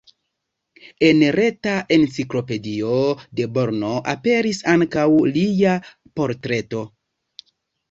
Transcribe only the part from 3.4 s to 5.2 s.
de Brno aperas ankaŭ